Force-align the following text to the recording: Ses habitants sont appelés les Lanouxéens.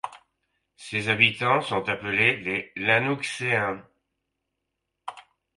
Ses 0.77 1.09
habitants 1.09 1.61
sont 1.61 1.87
appelés 1.87 2.37
les 2.37 2.71
Lanouxéens. 2.75 3.85